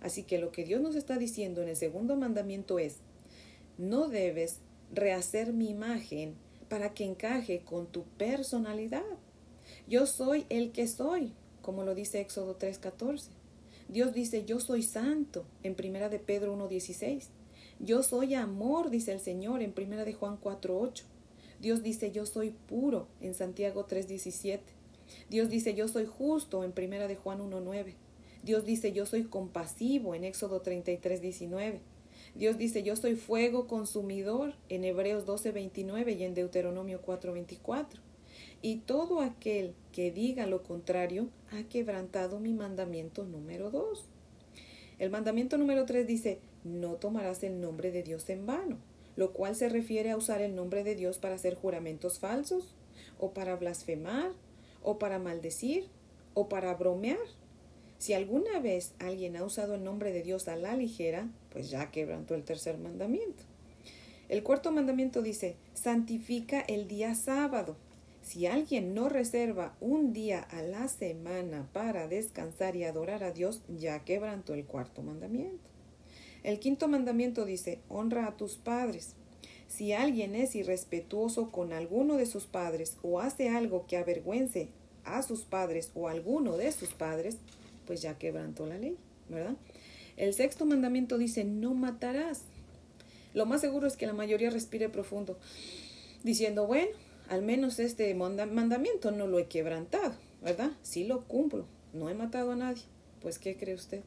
Así 0.00 0.22
que 0.22 0.38
lo 0.38 0.52
que 0.52 0.64
Dios 0.64 0.80
nos 0.82 0.94
está 0.94 1.16
diciendo 1.18 1.62
en 1.62 1.68
el 1.68 1.76
segundo 1.76 2.16
mandamiento 2.16 2.78
es, 2.78 2.98
no 3.80 4.08
debes 4.08 4.58
rehacer 4.92 5.52
mi 5.52 5.70
imagen 5.70 6.34
para 6.68 6.92
que 6.92 7.04
encaje 7.04 7.62
con 7.64 7.86
tu 7.86 8.04
personalidad. 8.04 9.02
Yo 9.88 10.06
soy 10.06 10.44
el 10.50 10.70
que 10.70 10.86
soy, 10.86 11.32
como 11.62 11.82
lo 11.84 11.94
dice 11.94 12.20
Éxodo 12.20 12.58
3:14. 12.58 13.30
Dios 13.88 14.12
dice, 14.12 14.44
yo 14.44 14.60
soy 14.60 14.82
santo, 14.82 15.44
en 15.64 15.74
primera 15.74 16.08
de 16.08 16.18
Pedro 16.18 16.54
1:16. 16.54 17.28
Yo 17.80 18.02
soy 18.02 18.34
amor, 18.34 18.90
dice 18.90 19.12
el 19.12 19.20
Señor, 19.20 19.62
en 19.62 19.72
primera 19.72 20.04
de 20.04 20.12
Juan 20.12 20.38
4:8. 20.38 21.04
Dios 21.60 21.82
dice, 21.82 22.12
yo 22.12 22.26
soy 22.26 22.50
puro, 22.50 23.08
en 23.20 23.34
Santiago 23.34 23.86
3:17. 23.86 24.60
Dios 25.28 25.48
dice, 25.48 25.74
yo 25.74 25.88
soy 25.88 26.06
justo, 26.06 26.62
en 26.64 26.72
primera 26.72 27.08
de 27.08 27.16
Juan 27.16 27.40
1:9. 27.40 27.94
Dios 28.42 28.64
dice, 28.64 28.92
yo 28.92 29.06
soy 29.06 29.24
compasivo, 29.24 30.14
en 30.14 30.24
Éxodo 30.24 30.62
33:19. 30.62 31.80
Dios 32.34 32.58
dice, 32.58 32.82
yo 32.82 32.96
soy 32.96 33.16
fuego 33.16 33.66
consumidor, 33.66 34.54
en 34.68 34.84
Hebreos 34.84 35.26
12:29 35.26 36.16
y 36.16 36.24
en 36.24 36.34
Deuteronomio 36.34 37.02
4:24. 37.02 38.00
Y 38.62 38.76
todo 38.78 39.20
aquel 39.20 39.74
que 39.92 40.10
diga 40.10 40.46
lo 40.46 40.62
contrario 40.62 41.28
ha 41.50 41.62
quebrantado 41.64 42.40
mi 42.40 42.52
mandamiento 42.52 43.24
número 43.24 43.70
dos. 43.70 44.06
El 44.98 45.10
mandamiento 45.10 45.56
número 45.56 45.86
tres 45.86 46.06
dice, 46.06 46.40
no 46.62 46.94
tomarás 46.96 47.42
el 47.42 47.60
nombre 47.60 47.90
de 47.90 48.02
Dios 48.02 48.28
en 48.28 48.44
vano, 48.44 48.76
lo 49.16 49.32
cual 49.32 49.56
se 49.56 49.70
refiere 49.70 50.10
a 50.10 50.16
usar 50.16 50.42
el 50.42 50.54
nombre 50.54 50.84
de 50.84 50.94
Dios 50.94 51.18
para 51.18 51.36
hacer 51.36 51.54
juramentos 51.54 52.18
falsos, 52.18 52.74
o 53.18 53.32
para 53.32 53.56
blasfemar, 53.56 54.32
o 54.82 54.98
para 54.98 55.18
maldecir, 55.18 55.88
o 56.34 56.48
para 56.48 56.74
bromear. 56.74 57.18
Si 57.98 58.12
alguna 58.12 58.60
vez 58.60 58.92
alguien 58.98 59.36
ha 59.36 59.44
usado 59.44 59.74
el 59.74 59.84
nombre 59.84 60.12
de 60.12 60.22
Dios 60.22 60.48
a 60.48 60.56
la 60.56 60.76
ligera, 60.76 61.28
pues 61.52 61.70
ya 61.70 61.90
quebrantó 61.90 62.34
el 62.34 62.44
tercer 62.44 62.78
mandamiento. 62.78 63.44
El 64.28 64.42
cuarto 64.42 64.70
mandamiento 64.70 65.22
dice, 65.22 65.56
santifica 65.74 66.60
el 66.60 66.86
día 66.86 67.14
sábado. 67.14 67.76
Si 68.22 68.46
alguien 68.46 68.94
no 68.94 69.08
reserva 69.08 69.74
un 69.80 70.12
día 70.12 70.40
a 70.40 70.62
la 70.62 70.86
semana 70.88 71.68
para 71.72 72.06
descansar 72.06 72.76
y 72.76 72.84
adorar 72.84 73.24
a 73.24 73.32
Dios, 73.32 73.62
ya 73.68 74.04
quebrantó 74.04 74.54
el 74.54 74.66
cuarto 74.66 75.02
mandamiento. 75.02 75.68
El 76.42 76.58
quinto 76.58 76.86
mandamiento 76.86 77.44
dice, 77.44 77.80
honra 77.88 78.26
a 78.26 78.36
tus 78.36 78.56
padres. 78.56 79.14
Si 79.66 79.92
alguien 79.92 80.34
es 80.34 80.54
irrespetuoso 80.54 81.50
con 81.50 81.72
alguno 81.72 82.16
de 82.16 82.26
sus 82.26 82.46
padres 82.46 82.96
o 83.02 83.20
hace 83.20 83.48
algo 83.48 83.86
que 83.86 83.96
avergüence 83.96 84.68
a 85.04 85.22
sus 85.22 85.42
padres 85.42 85.90
o 85.94 86.08
alguno 86.08 86.56
de 86.56 86.72
sus 86.72 86.90
padres, 86.90 87.38
pues 87.86 88.02
ya 88.02 88.18
quebrantó 88.18 88.66
la 88.66 88.78
ley, 88.78 88.96
¿verdad? 89.28 89.56
El 90.20 90.34
sexto 90.34 90.66
mandamiento 90.66 91.16
dice, 91.16 91.44
no 91.44 91.72
matarás. 91.72 92.42
Lo 93.32 93.46
más 93.46 93.62
seguro 93.62 93.86
es 93.86 93.96
que 93.96 94.06
la 94.06 94.12
mayoría 94.12 94.50
respire 94.50 94.90
profundo, 94.90 95.38
diciendo, 96.22 96.66
bueno, 96.66 96.90
al 97.30 97.40
menos 97.40 97.78
este 97.78 98.14
mandamiento 98.14 99.12
no 99.12 99.26
lo 99.26 99.38
he 99.38 99.46
quebrantado, 99.46 100.12
¿verdad? 100.42 100.72
Sí 100.82 101.04
lo 101.04 101.24
cumplo, 101.26 101.64
no 101.94 102.10
he 102.10 102.14
matado 102.14 102.50
a 102.50 102.56
nadie. 102.56 102.82
Pues, 103.22 103.38
¿qué 103.38 103.56
cree 103.56 103.74
usted? 103.74 104.02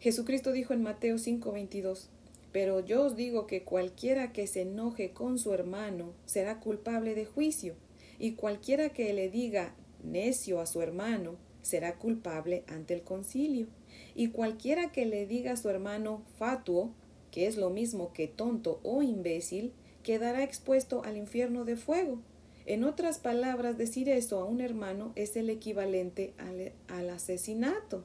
Jesucristo 0.00 0.50
dijo 0.50 0.72
en 0.74 0.82
Mateo 0.82 1.16
5:22, 1.16 2.08
pero 2.50 2.84
yo 2.84 3.04
os 3.04 3.14
digo 3.14 3.46
que 3.46 3.62
cualquiera 3.62 4.32
que 4.32 4.48
se 4.48 4.62
enoje 4.62 5.12
con 5.12 5.38
su 5.38 5.54
hermano 5.54 6.12
será 6.26 6.58
culpable 6.58 7.14
de 7.14 7.26
juicio, 7.26 7.76
y 8.18 8.32
cualquiera 8.32 8.88
que 8.88 9.12
le 9.12 9.30
diga 9.30 9.76
necio 10.02 10.58
a 10.58 10.66
su 10.66 10.82
hermano 10.82 11.36
será 11.62 11.98
culpable 11.98 12.64
ante 12.66 12.94
el 12.94 13.02
concilio, 13.02 13.68
y 14.14 14.28
cualquiera 14.28 14.92
que 14.92 15.06
le 15.06 15.26
diga 15.26 15.52
a 15.52 15.56
su 15.56 15.68
hermano 15.68 16.22
fatuo, 16.38 16.90
que 17.30 17.46
es 17.46 17.56
lo 17.56 17.70
mismo 17.70 18.12
que 18.12 18.26
tonto 18.28 18.80
o 18.82 19.02
imbécil, 19.02 19.72
quedará 20.02 20.42
expuesto 20.42 21.02
al 21.04 21.16
infierno 21.16 21.64
de 21.64 21.76
fuego. 21.76 22.20
En 22.66 22.84
otras 22.84 23.18
palabras, 23.18 23.78
decir 23.78 24.08
eso 24.08 24.40
a 24.40 24.44
un 24.44 24.60
hermano 24.60 25.12
es 25.16 25.36
el 25.36 25.50
equivalente 25.50 26.34
al, 26.38 26.72
al 26.88 27.10
asesinato. 27.10 28.04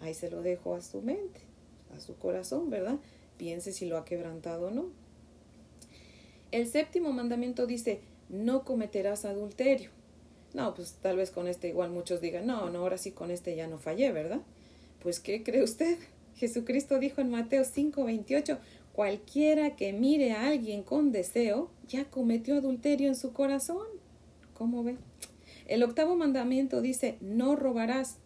Ahí 0.00 0.14
se 0.14 0.30
lo 0.30 0.42
dejo 0.42 0.74
a 0.74 0.82
su 0.82 1.02
mente, 1.02 1.40
a 1.96 2.00
su 2.00 2.16
corazón, 2.16 2.70
¿verdad? 2.70 2.98
Piense 3.38 3.72
si 3.72 3.86
lo 3.86 3.96
ha 3.96 4.04
quebrantado 4.04 4.68
o 4.68 4.70
no. 4.70 4.90
El 6.52 6.66
séptimo 6.66 7.12
mandamiento 7.12 7.66
dice, 7.66 8.00
no 8.28 8.64
cometerás 8.64 9.24
adulterio. 9.24 9.90
No, 10.54 10.74
pues 10.74 10.94
tal 11.02 11.16
vez 11.16 11.30
con 11.30 11.48
este 11.48 11.68
igual 11.68 11.90
muchos 11.90 12.20
digan, 12.20 12.46
no, 12.46 12.70
no, 12.70 12.78
ahora 12.80 12.98
sí 12.98 13.10
con 13.10 13.30
este 13.30 13.56
ya 13.56 13.66
no 13.66 13.78
fallé, 13.78 14.12
¿verdad? 14.12 14.40
Pues 15.00 15.20
¿qué 15.20 15.42
cree 15.42 15.62
usted? 15.62 15.98
Jesucristo 16.36 16.98
dijo 16.98 17.20
en 17.20 17.30
Mateo 17.30 17.64
5:28, 17.64 18.58
cualquiera 18.92 19.76
que 19.76 19.92
mire 19.92 20.32
a 20.32 20.48
alguien 20.48 20.82
con 20.82 21.12
deseo, 21.12 21.70
ya 21.88 22.04
cometió 22.04 22.56
adulterio 22.56 23.08
en 23.08 23.16
su 23.16 23.32
corazón. 23.32 23.86
¿Cómo 24.54 24.82
ve? 24.82 24.96
El 25.66 25.82
octavo 25.82 26.16
mandamiento 26.16 26.80
dice, 26.80 27.16
no 27.20 27.56
robarás. 27.56 28.18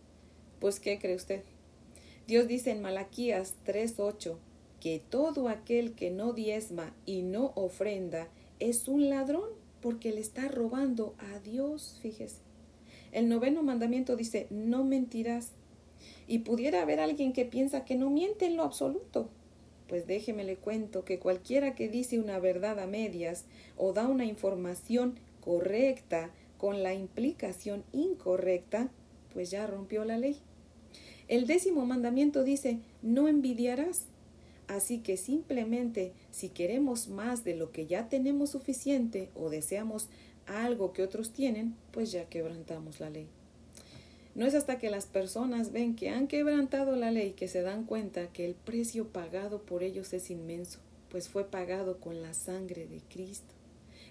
Pues 0.58 0.78
¿qué 0.78 0.98
cree 0.98 1.16
usted? 1.16 1.42
Dios 2.26 2.46
dice 2.46 2.70
en 2.70 2.82
Malaquías 2.82 3.54
3:8 3.64 4.36
que 4.80 5.02
todo 5.10 5.48
aquel 5.48 5.92
que 5.92 6.10
no 6.10 6.32
diezma 6.32 6.94
y 7.04 7.22
no 7.22 7.52
ofrenda 7.54 8.28
es 8.60 8.88
un 8.88 9.10
ladrón 9.10 9.48
porque 9.80 10.12
le 10.12 10.20
está 10.20 10.48
robando 10.48 11.14
a 11.18 11.38
Dios, 11.40 11.98
fíjese. 12.02 12.36
El 13.12 13.28
noveno 13.28 13.62
mandamiento 13.62 14.16
dice, 14.16 14.46
no 14.50 14.84
mentirás. 14.84 15.52
Y 16.30 16.38
pudiera 16.38 16.82
haber 16.82 17.00
alguien 17.00 17.32
que 17.32 17.44
piensa 17.44 17.84
que 17.84 17.96
no 17.96 18.08
miente 18.08 18.46
en 18.46 18.56
lo 18.56 18.62
absoluto. 18.62 19.28
Pues 19.88 20.06
déjeme 20.06 20.44
le 20.44 20.54
cuento 20.54 21.04
que 21.04 21.18
cualquiera 21.18 21.74
que 21.74 21.88
dice 21.88 22.20
una 22.20 22.38
verdad 22.38 22.78
a 22.78 22.86
medias 22.86 23.46
o 23.76 23.92
da 23.92 24.06
una 24.06 24.24
información 24.24 25.18
correcta 25.40 26.30
con 26.56 26.84
la 26.84 26.94
implicación 26.94 27.82
incorrecta, 27.92 28.92
pues 29.34 29.50
ya 29.50 29.66
rompió 29.66 30.04
la 30.04 30.18
ley. 30.18 30.36
El 31.26 31.48
décimo 31.48 31.84
mandamiento 31.84 32.44
dice, 32.44 32.78
no 33.02 33.26
envidiarás. 33.26 34.04
Así 34.68 35.00
que 35.00 35.16
simplemente 35.16 36.12
si 36.30 36.48
queremos 36.48 37.08
más 37.08 37.42
de 37.42 37.56
lo 37.56 37.72
que 37.72 37.88
ya 37.88 38.08
tenemos 38.08 38.50
suficiente 38.50 39.30
o 39.34 39.50
deseamos 39.50 40.08
algo 40.46 40.92
que 40.92 41.02
otros 41.02 41.32
tienen, 41.32 41.74
pues 41.90 42.12
ya 42.12 42.28
quebrantamos 42.28 43.00
la 43.00 43.10
ley. 43.10 43.26
No 44.34 44.46
es 44.46 44.54
hasta 44.54 44.78
que 44.78 44.90
las 44.90 45.06
personas 45.06 45.72
ven 45.72 45.96
que 45.96 46.10
han 46.10 46.28
quebrantado 46.28 46.94
la 46.94 47.10
ley 47.10 47.32
que 47.32 47.48
se 47.48 47.62
dan 47.62 47.84
cuenta 47.84 48.28
que 48.28 48.46
el 48.46 48.54
precio 48.54 49.08
pagado 49.08 49.62
por 49.62 49.82
ellos 49.82 50.12
es 50.12 50.30
inmenso, 50.30 50.78
pues 51.10 51.28
fue 51.28 51.44
pagado 51.44 51.98
con 51.98 52.22
la 52.22 52.32
sangre 52.32 52.86
de 52.86 53.00
Cristo. 53.12 53.54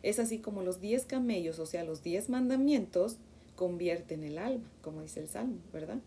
Es 0.03 0.19
así 0.19 0.39
como 0.39 0.61
los 0.61 0.81
diez 0.81 1.05
camellos, 1.05 1.59
o 1.59 1.65
sea, 1.65 1.83
los 1.83 2.03
diez 2.03 2.29
mandamientos, 2.29 3.17
convierten 3.55 4.23
el 4.23 4.37
alma, 4.37 4.69
como 4.81 5.01
dice 5.01 5.19
el 5.19 5.27
Salmo, 5.27 5.57
¿verdad? 5.73 5.99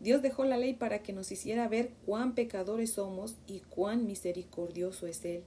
Dios 0.00 0.22
dejó 0.22 0.46
la 0.46 0.56
ley 0.56 0.72
para 0.72 1.02
que 1.02 1.12
nos 1.12 1.30
hiciera 1.30 1.68
ver 1.68 1.90
cuán 2.06 2.34
pecadores 2.34 2.92
somos 2.92 3.36
y 3.46 3.60
cuán 3.60 4.06
misericordioso 4.06 5.06
es 5.06 5.22
Él, 5.26 5.42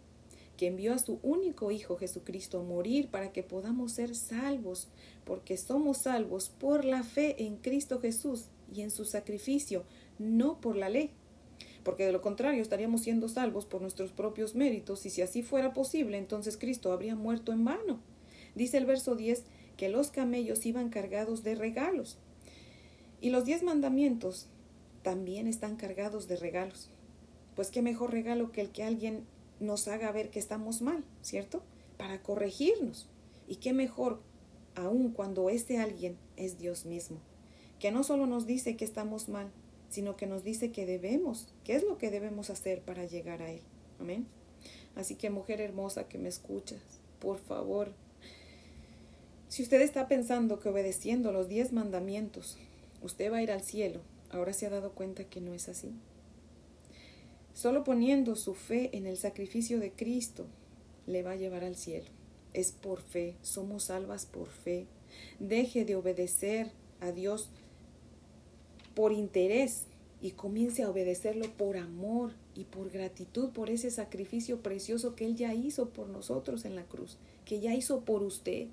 que 0.58 0.68
envió 0.68 0.94
a 0.94 1.00
su 1.00 1.20
único 1.24 1.72
Hijo 1.72 1.98
Jesucristo 1.98 2.60
a 2.60 2.64
morir 2.64 3.10
para 3.10 3.32
que 3.32 3.44
podamos 3.44 3.94
ser 3.94 4.16
salvos, 4.16 4.88
porque 5.26 5.58
somos 5.58 6.00
salvos 6.00 6.50
por 6.50 6.86
la 6.86 7.04
fe 7.04 7.44
en 7.44 7.58
Cristo 7.58 8.00
Jesús 8.00 8.46
y 8.74 8.82
en 8.82 8.92
su 8.92 9.06
sacrificio, 9.06 9.84
no 10.20 10.62
por 10.62 10.76
la 10.76 10.90
ley. 10.90 11.12
Porque 11.84 12.06
de 12.06 12.12
lo 12.12 12.22
contrario 12.22 12.62
estaríamos 12.62 13.02
siendo 13.02 13.28
salvos 13.28 13.66
por 13.66 13.82
nuestros 13.82 14.12
propios 14.12 14.56
méritos 14.56 15.06
y 15.06 15.10
si 15.10 15.22
así 15.22 15.44
fuera 15.44 15.74
posible, 15.74 16.18
entonces 16.18 16.58
Cristo 16.58 16.92
habría 16.92 17.16
muerto 17.16 17.52
en 17.52 17.66
vano. 17.66 18.00
Dice 18.56 18.78
el 18.78 18.86
verso 18.86 19.16
10 19.16 19.44
que 19.76 19.90
los 19.90 20.12
camellos 20.12 20.66
iban 20.66 20.90
cargados 20.90 21.44
de 21.44 21.56
regalos. 21.56 22.18
Y 23.22 23.32
los 23.32 23.46
diez 23.46 23.64
mandamientos 23.64 24.48
también 25.02 25.48
están 25.48 25.76
cargados 25.76 26.28
de 26.28 26.38
regalos. 26.38 26.90
Pues 27.56 27.70
qué 27.70 27.82
mejor 27.82 28.12
regalo 28.12 28.52
que 28.52 28.62
el 28.62 28.70
que 28.70 28.84
alguien 28.84 29.26
nos 29.64 29.88
haga 29.88 30.12
ver 30.12 30.30
que 30.30 30.40
estamos 30.40 30.82
mal, 30.82 31.04
¿cierto? 31.22 31.64
Para 31.98 32.22
corregirnos. 32.22 33.08
Y 33.48 33.58
qué 33.58 33.74
mejor 33.74 34.22
aún 34.76 35.12
cuando 35.12 35.50
este 35.50 35.78
alguien 35.78 36.18
es 36.38 36.58
Dios 36.58 36.86
mismo, 36.86 37.18
que 37.80 37.92
no 37.92 38.04
solo 38.04 38.26
nos 38.26 38.46
dice 38.46 38.76
que 38.76 38.86
estamos 38.86 39.30
mal, 39.30 39.52
sino 39.90 40.16
que 40.16 40.26
nos 40.26 40.44
dice 40.44 40.72
que 40.72 40.86
debemos, 40.86 41.48
qué 41.64 41.76
es 41.76 41.84
lo 41.84 41.98
que 41.98 42.10
debemos 42.10 42.50
hacer 42.50 42.82
para 42.82 43.06
llegar 43.06 43.42
a 43.42 43.52
Él. 43.52 43.62
Amén. 44.00 44.26
Así 44.96 45.16
que 45.16 45.30
mujer 45.30 45.62
hermosa 45.62 46.08
que 46.08 46.18
me 46.18 46.30
escuchas, 46.30 46.82
por 47.20 47.40
favor, 47.40 47.94
si 49.50 49.62
usted 49.62 49.82
está 49.82 50.08
pensando 50.08 50.60
que 50.60 50.70
obedeciendo 50.70 51.32
los 51.32 51.48
diez 51.48 51.72
mandamientos 51.74 52.58
usted 53.04 53.32
va 53.32 53.38
a 53.38 53.44
ir 53.44 53.52
al 53.52 53.62
cielo, 53.62 54.02
ahora 54.32 54.54
se 54.54 54.66
ha 54.66 54.70
dado 54.70 54.94
cuenta 54.94 55.26
que 55.26 55.42
no 55.42 55.54
es 55.54 55.70
así. 55.70 55.94
Solo 57.54 57.84
poniendo 57.84 58.36
su 58.36 58.56
fe 58.56 58.90
en 58.94 59.06
el 59.06 59.18
sacrificio 59.18 59.80
de 59.80 59.92
Cristo 59.92 60.46
le 61.06 61.24
va 61.24 61.32
a 61.32 61.36
llevar 61.36 61.64
al 61.64 61.76
cielo. 61.76 62.10
Es 62.54 62.72
por 62.72 63.02
fe, 63.02 63.36
somos 63.42 63.86
salvas 63.86 64.26
por 64.26 64.48
fe. 64.48 64.88
Deje 65.40 65.86
de 65.86 65.96
obedecer 65.96 66.72
a 67.00 67.12
Dios 67.12 67.50
por 68.96 69.12
interés 69.12 69.86
y 70.22 70.32
comience 70.32 70.84
a 70.84 70.90
obedecerlo 70.90 71.52
por 71.58 71.78
amor 71.78 72.32
y 72.56 72.64
por 72.64 72.90
gratitud 72.90 73.50
por 73.50 73.70
ese 73.70 73.92
sacrificio 73.92 74.62
precioso 74.62 75.16
que 75.16 75.26
Él 75.26 75.36
ya 75.36 75.54
hizo 75.54 75.90
por 75.90 76.08
nosotros 76.08 76.66
en 76.66 76.76
la 76.76 76.84
cruz, 76.84 77.18
que 77.46 77.60
ya 77.60 77.76
hizo 77.76 78.02
por 78.02 78.24
usted. 78.24 78.68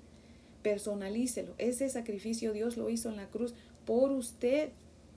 Personalícelo. 0.63 1.53
Ese 1.57 1.89
sacrificio 1.89 2.53
Dios 2.53 2.77
lo 2.77 2.89
hizo 2.89 3.09
en 3.09 3.17
la 3.17 3.29
cruz 3.29 3.53
por 3.85 4.11
usted. 4.11 4.69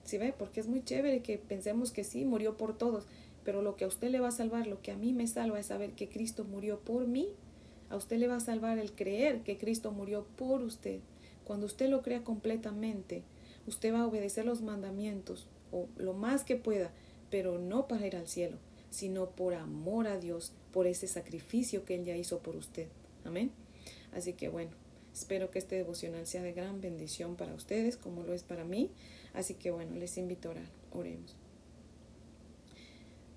¿Sí 0.03 0.17
ve? 0.17 0.33
Porque 0.37 0.59
es 0.59 0.67
muy 0.67 0.83
chévere 0.83 1.21
que 1.21 1.37
pensemos 1.37 1.91
que 1.91 2.03
sí, 2.03 2.25
murió 2.25 2.57
por 2.57 2.77
todos. 2.77 3.07
Pero 3.45 3.61
lo 3.61 3.77
que 3.77 3.85
a 3.85 3.87
usted 3.87 4.09
le 4.09 4.19
va 4.19 4.27
a 4.27 4.31
salvar, 4.31 4.67
lo 4.67 4.81
que 4.81 4.91
a 4.91 4.97
mí 4.97 5.13
me 5.13 5.27
salva 5.27 5.59
es 5.59 5.67
saber 5.67 5.93
que 5.93 6.09
Cristo 6.09 6.43
murió 6.43 6.79
por 6.79 7.07
mí. 7.07 7.29
A 7.89 7.95
usted 7.95 8.17
le 8.17 8.27
va 8.27 8.35
a 8.35 8.41
salvar 8.41 8.77
el 8.79 8.91
creer 8.91 9.41
que 9.43 9.57
Cristo 9.57 9.91
murió 9.91 10.25
por 10.35 10.61
usted. 10.61 10.99
Cuando 11.45 11.67
usted 11.67 11.89
lo 11.89 12.01
crea 12.01 12.23
completamente, 12.23 13.23
usted 13.67 13.93
va 13.93 14.01
a 14.01 14.07
obedecer 14.07 14.45
los 14.45 14.61
mandamientos 14.61 15.47
o 15.71 15.87
lo 15.95 16.13
más 16.13 16.43
que 16.43 16.57
pueda, 16.57 16.91
pero 17.29 17.57
no 17.59 17.87
para 17.87 18.07
ir 18.07 18.17
al 18.17 18.27
cielo, 18.27 18.57
sino 18.89 19.29
por 19.29 19.53
amor 19.53 20.07
a 20.07 20.17
Dios, 20.17 20.51
por 20.73 20.87
ese 20.87 21.07
sacrificio 21.07 21.85
que 21.85 21.95
Él 21.95 22.03
ya 22.03 22.17
hizo 22.17 22.39
por 22.39 22.55
usted. 22.55 22.87
Amén. 23.23 23.51
Así 24.11 24.33
que 24.33 24.49
bueno, 24.49 24.71
Espero 25.15 25.49
que 25.49 25.59
este 25.59 25.77
devocional 25.77 26.27
sea 26.27 26.43
de 26.43 26.51
gran 26.51 26.81
bendición 26.81 27.37
para 27.37 27.53
ustedes, 27.53 27.95
como 27.95 28.23
lo 28.23 28.33
es 28.33 28.43
para 28.43 28.65
mí. 28.65 28.91
Así 29.33 29.53
que 29.53 29.71
bueno, 29.71 29.95
les 29.95 30.17
invito 30.17 30.49
a 30.49 30.51
orar. 30.51 30.67
Oremos. 30.91 31.37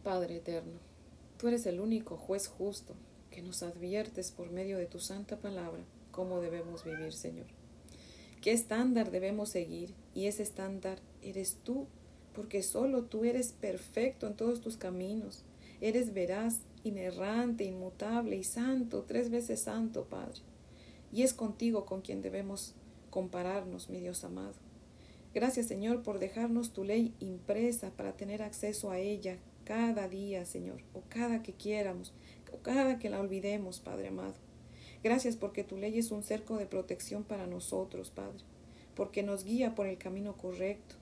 Padre 0.08 0.36
eterno, 0.36 0.78
tú 1.36 1.48
eres 1.48 1.66
el 1.66 1.80
único 1.80 2.16
juez 2.16 2.48
justo 2.48 2.94
que 3.30 3.42
nos 3.42 3.62
adviertes 3.62 4.32
por 4.32 4.50
medio 4.50 4.78
de 4.78 4.86
tu 4.86 5.00
santa 5.00 5.36
palabra 5.36 5.84
cómo 6.12 6.40
debemos 6.40 6.82
vivir, 6.82 7.12
Señor. 7.12 7.44
¿Qué 8.40 8.52
estándar 8.52 9.10
debemos 9.10 9.50
seguir? 9.50 9.92
Y 10.14 10.24
ese 10.24 10.44
estándar 10.44 10.98
eres 11.20 11.58
tú, 11.62 11.88
porque 12.32 12.62
solo 12.62 13.04
tú 13.04 13.24
eres 13.24 13.52
perfecto 13.52 14.26
en 14.26 14.34
todos 14.34 14.62
tus 14.62 14.78
caminos. 14.78 15.44
Eres 15.82 16.14
veraz, 16.14 16.60
inerrante, 16.84 17.64
inmutable 17.64 18.36
y 18.36 18.44
santo, 18.44 19.04
tres 19.06 19.28
veces 19.28 19.60
santo, 19.60 20.06
Padre 20.06 20.40
y 21.12 21.22
es 21.22 21.34
contigo 21.34 21.84
con 21.84 22.00
quien 22.00 22.22
debemos 22.22 22.72
compararnos, 23.10 23.90
mi 23.90 24.00
Dios 24.00 24.24
amado. 24.24 24.54
Gracias, 25.34 25.66
Señor, 25.66 26.02
por 26.02 26.18
dejarnos 26.18 26.72
tu 26.72 26.82
ley 26.82 27.14
impresa 27.20 27.90
para 27.90 28.16
tener 28.16 28.42
acceso 28.42 28.90
a 28.90 28.98
ella 28.98 29.36
cada 29.68 30.08
día, 30.08 30.46
Señor, 30.46 30.80
o 30.94 31.02
cada 31.10 31.42
que 31.42 31.52
quieramos, 31.52 32.14
cada 32.62 32.98
que 32.98 33.10
la 33.10 33.20
olvidemos, 33.20 33.80
Padre 33.80 34.08
amado. 34.08 34.32
Gracias 35.04 35.36
porque 35.36 35.62
tu 35.62 35.76
ley 35.76 35.98
es 35.98 36.10
un 36.10 36.22
cerco 36.22 36.56
de 36.56 36.64
protección 36.64 37.22
para 37.22 37.46
nosotros, 37.46 38.08
Padre, 38.08 38.38
porque 38.94 39.22
nos 39.22 39.44
guía 39.44 39.74
por 39.74 39.86
el 39.86 39.98
camino 39.98 40.38
correcto, 40.38 40.94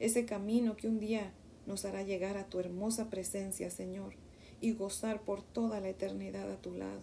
ese 0.00 0.26
camino 0.26 0.76
que 0.76 0.86
un 0.86 1.00
día 1.00 1.32
nos 1.66 1.86
hará 1.86 2.02
llegar 2.02 2.36
a 2.36 2.46
tu 2.46 2.60
hermosa 2.60 3.08
presencia, 3.08 3.70
Señor, 3.70 4.16
y 4.60 4.72
gozar 4.72 5.22
por 5.22 5.42
toda 5.42 5.80
la 5.80 5.88
eternidad 5.88 6.52
a 6.52 6.60
tu 6.60 6.74
lado. 6.74 7.00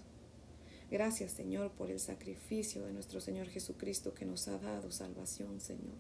Gracias, 0.91 1.31
Señor, 1.31 1.71
por 1.71 1.89
el 1.89 1.99
sacrificio 1.99 2.85
de 2.85 2.93
nuestro 2.93 3.21
Señor 3.21 3.47
Jesucristo 3.47 4.13
que 4.13 4.25
nos 4.25 4.47
ha 4.47 4.59
dado 4.59 4.91
salvación, 4.91 5.61
Señor. 5.61 5.97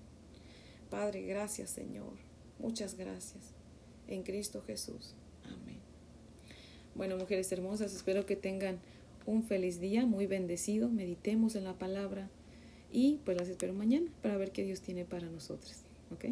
Padre, 0.91 1.23
gracias, 1.23 1.71
Señor. 1.71 2.13
Muchas 2.59 2.93
gracias. 2.93 3.60
En 4.11 4.23
Cristo 4.23 4.61
Jesús. 4.67 5.13
Amén. 5.45 5.77
Bueno, 6.95 7.15
mujeres 7.17 7.49
hermosas, 7.53 7.95
espero 7.95 8.25
que 8.25 8.35
tengan 8.35 8.79
un 9.25 9.43
feliz 9.43 9.79
día, 9.79 10.05
muy 10.05 10.27
bendecido. 10.27 10.89
Meditemos 10.89 11.55
en 11.55 11.63
la 11.63 11.79
palabra 11.79 12.29
y 12.91 13.19
pues 13.23 13.37
las 13.37 13.47
espero 13.47 13.73
mañana 13.73 14.11
para 14.21 14.35
ver 14.35 14.51
qué 14.51 14.63
Dios 14.65 14.81
tiene 14.81 15.05
para 15.05 15.29
nosotros. 15.29 15.77
¿Ok? 16.11 16.25